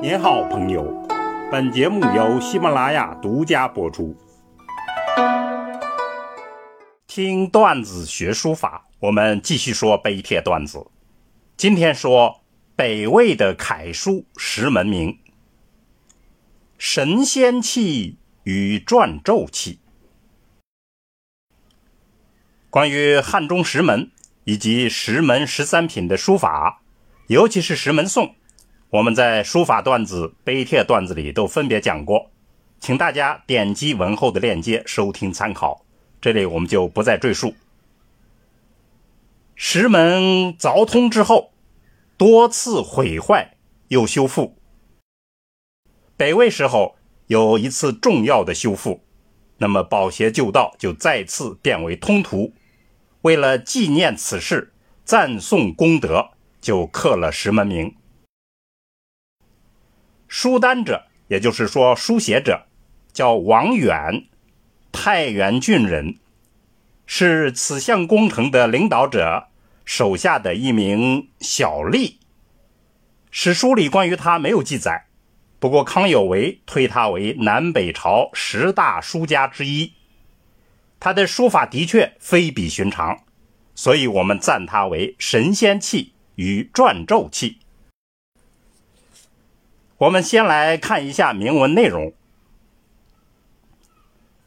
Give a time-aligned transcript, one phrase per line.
[0.00, 0.84] 您好，朋友。
[1.50, 4.16] 本节目由喜马拉雅独家播出。
[7.08, 10.86] 听段子学书法，我们继续说碑帖段子。
[11.56, 12.42] 今天说
[12.76, 15.18] 北魏的楷书石门铭，
[16.78, 19.80] 神仙气与篆咒气。
[22.70, 24.12] 关于汉中石门
[24.44, 26.82] 以及石门十三品的书法，
[27.26, 28.36] 尤其是石门颂。
[28.90, 32.30] 我们在书法段子、碑帖段子里都分别讲过，
[32.80, 35.84] 请大家点击文后的链接收听参考。
[36.22, 37.54] 这里我们就不再赘述。
[39.54, 41.52] 石门凿通之后，
[42.16, 43.56] 多次毁坏
[43.88, 44.56] 又修复。
[46.16, 49.02] 北魏时候有一次重要的修复，
[49.58, 52.54] 那么保协旧道就再次变为通途。
[53.20, 54.72] 为了纪念此事，
[55.04, 57.94] 赞颂功德，就刻了石门铭。
[60.28, 62.66] 书单者，也就是说书写者，
[63.12, 64.26] 叫王远，
[64.92, 66.18] 太原郡人，
[67.06, 69.48] 是此项工程的领导者
[69.86, 72.16] 手下的一名小吏。
[73.30, 75.06] 史书里关于他没有记载，
[75.58, 79.94] 不过康有为推他为南北朝十大书家之一。
[81.00, 83.24] 他的书法的确非比寻常，
[83.74, 87.58] 所以我们赞他为神仙气与篆咒气。
[89.98, 92.12] 我们先来看一下铭文内容。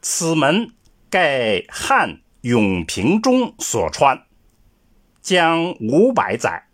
[0.00, 0.72] 此门
[1.10, 4.24] 盖汉永平中所穿，
[5.20, 6.66] 将五百载。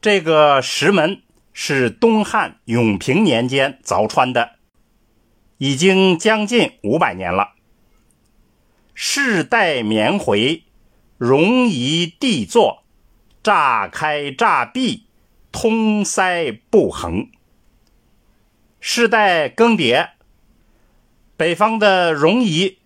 [0.00, 4.56] 这个石门是东汉永平年间凿穿的，
[5.58, 7.54] 已经将近五百年了。
[8.94, 10.64] 世代绵回，
[11.18, 12.82] 容夷地坐，
[13.44, 15.06] 乍开乍闭。
[15.52, 17.30] 通塞不横，
[18.80, 20.08] 世代更迭，
[21.36, 22.78] 北方的戎夷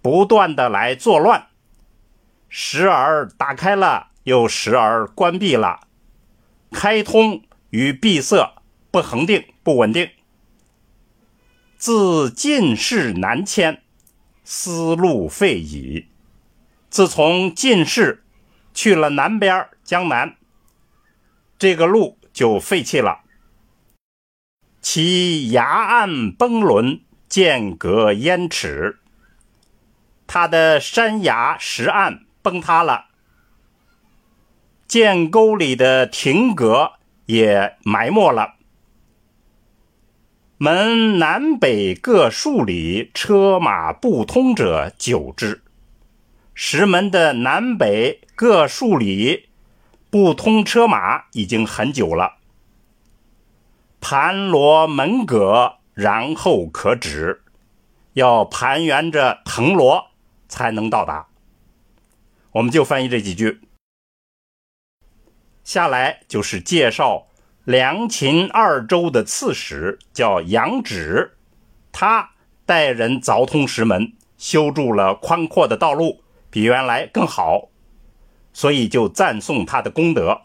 [0.00, 1.48] 不断的来作乱，
[2.48, 5.88] 时而打开了，又时而关闭了，
[6.70, 8.54] 开通与闭塞
[8.92, 10.08] 不恒定、不稳定。
[11.76, 13.82] 自进士南迁，
[14.44, 16.06] 思路废矣。
[16.88, 18.22] 自从进士
[18.72, 20.36] 去了南边江南。
[21.64, 23.20] 这个路就废弃了，
[24.82, 28.98] 其崖岸崩沦，间隔烟尺。
[30.26, 33.06] 它的山崖石岸崩塌了，
[34.86, 36.92] 涧沟里的亭阁
[37.24, 38.56] 也埋没了。
[40.58, 45.62] 门南北各数里，车马不通者九之。
[46.52, 49.48] 石门的南北各数里。
[50.14, 52.34] 不通车马已经很久了，
[54.00, 57.42] 盘罗门阁，然后可止，
[58.12, 60.12] 要盘旋着藤萝
[60.48, 61.26] 才能到达。
[62.52, 63.62] 我们就翻译这几句，
[65.64, 67.26] 下来就是介绍
[67.64, 71.36] 梁秦二州的刺史叫杨芷，
[71.90, 72.30] 他
[72.64, 77.70] 带人凿通石门，修筑了宽阔的道路，比原来更好。
[78.54, 80.40] 所以就赞颂他的功德。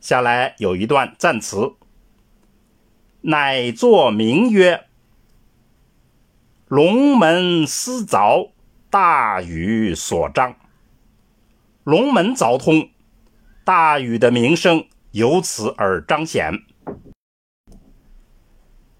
[0.00, 1.74] 下来有一段赞词
[3.20, 4.86] ：“乃作名曰
[6.68, 8.52] ‘龙门思凿，
[8.88, 10.54] 大禹所章’。
[11.84, 12.88] 龙门凿通，
[13.64, 16.62] 大禹的名声由此而彰显。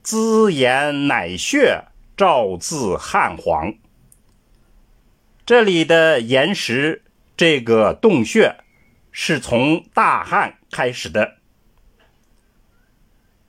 [0.02, 1.84] 资言乃血，
[2.16, 3.74] 照自汉皇。
[5.46, 7.04] 这里的岩石。”
[7.40, 8.58] 这个洞穴
[9.10, 11.38] 是从大汉开始的，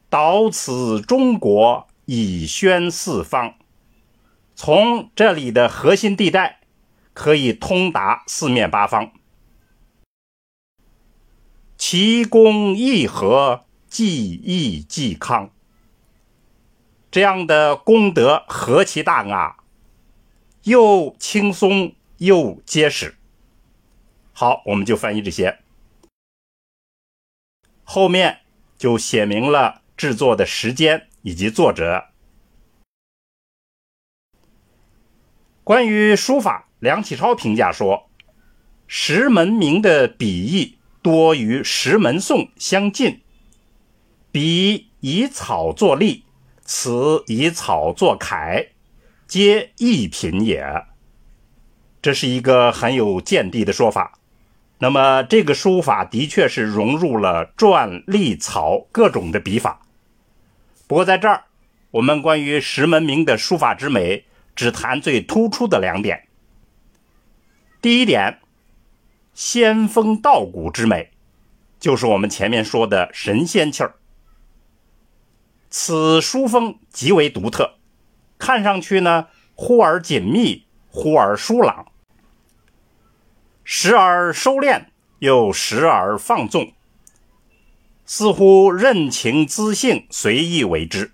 [0.09, 3.55] 导此中国以宣四方。
[4.55, 6.61] 从这里的核心地带
[7.13, 9.11] 可以通达四面八方。
[11.77, 15.49] 其功义和，既义既康。
[17.11, 19.57] 这样的功德何其大啊！
[20.63, 23.17] 又轻松又结实。
[24.41, 25.59] 好，我们就翻译这些，
[27.83, 28.39] 后面
[28.75, 32.05] 就写明了制作的时间以及作者。
[35.63, 38.09] 关于书法，梁启超评价说
[38.89, 43.21] ：“石门铭的笔意多与石门颂相近，
[44.31, 46.25] 笔以草作隶，
[46.63, 48.71] 词以草作楷，
[49.27, 50.65] 皆异品也。”
[52.01, 54.17] 这是一个很有见地的说法。
[54.83, 59.79] 那么，这个书法的确是融入了篆、隶、草各种的笔法，
[60.87, 61.43] 不过在这儿，
[61.91, 64.25] 我们关于石门铭的书法之美，
[64.55, 66.27] 只谈最突出的两点。
[67.79, 68.39] 第一点，
[69.35, 71.11] 仙风道骨之美，
[71.79, 73.93] 就是我们前面说的神仙气儿。
[75.69, 77.75] 此书风极为独特，
[78.39, 81.90] 看上去呢，忽而紧密，忽而疏朗，
[83.73, 84.87] 时而收敛，
[85.19, 86.73] 又时而放纵，
[88.05, 91.13] 似乎任情恣性，随意为之，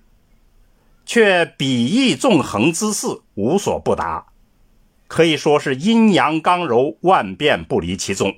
[1.05, 4.25] 却笔意纵横之势无所不达。
[5.07, 8.35] 可以说是阴阳刚柔万变不离其宗，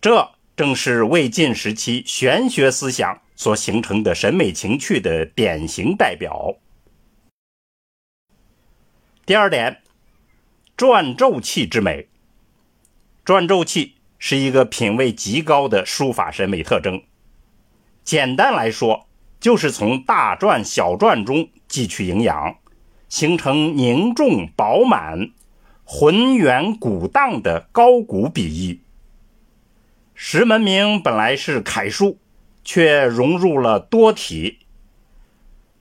[0.00, 6.54] 这正是魏晋时期玄学思想所形成的审美情趣的典型代表。
[9.26, 9.82] 第二点，
[10.76, 12.06] 转轴器之美。
[13.24, 17.02] 篆骤气是一个品位极高的书法审美特征。
[18.02, 19.06] 简单来说，
[19.38, 22.56] 就是从大篆、小篆中汲取营养，
[23.08, 25.30] 形成凝重饱满。
[25.84, 28.80] 浑圆鼓荡的高古笔意。
[30.14, 32.18] 石门铭本来是楷书，
[32.64, 34.60] 却融入了多体，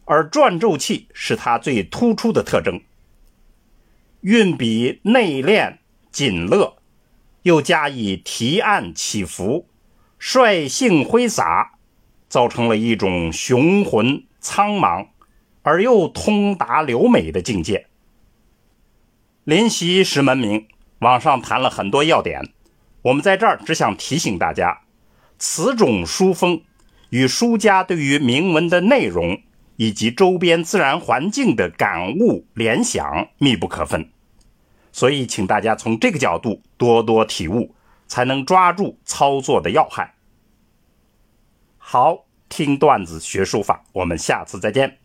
[0.05, 2.81] 而篆骤气是它最突出的特征。
[4.21, 5.77] 运笔内敛
[6.11, 6.75] 紧勒，
[7.43, 9.67] 又加以提按起伏，
[10.19, 11.73] 率性挥洒，
[12.29, 15.07] 造成了一种雄浑苍茫
[15.63, 17.87] 而又通达流美的境界。
[19.43, 20.67] 临习石门铭，
[20.99, 22.53] 网上谈了很多要点，
[23.01, 24.81] 我们在这儿只想提醒大家，
[25.39, 26.61] 此种书风
[27.09, 29.41] 与书家对于铭文的内容
[29.77, 34.11] 以及周边自然环境的感悟联想密不可分，
[34.91, 37.75] 所以请大家从这个角度多多体悟，
[38.07, 40.15] 才能抓住操作的要害。
[41.77, 45.00] 好，听段子学书法，我们下次再见。